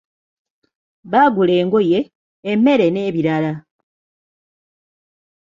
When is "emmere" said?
2.51-2.85